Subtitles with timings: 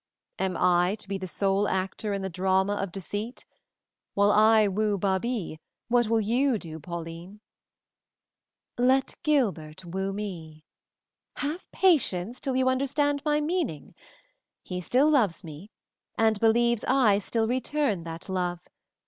[0.39, 3.45] "Am I to be the sole actor in the drama of deceit?
[4.15, 7.39] While I woo Babie, what will you do, Pauline?"
[8.79, 10.65] "Let Gilbert woo me
[11.35, 13.93] have patience till you understand my meaning;
[14.63, 15.69] he still loves me
[16.17, 18.67] and believes I still return that love.